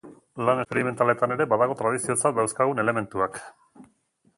Lan 0.47 0.61
esperimentaletan 0.63 1.35
ere 1.37 1.47
badago 1.53 1.77
tradiziotzat 1.83 2.41
dauzkagun 2.41 2.87
elementuak. 2.87 3.43